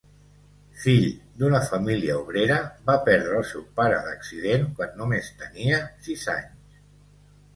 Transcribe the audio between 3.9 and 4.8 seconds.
d’accident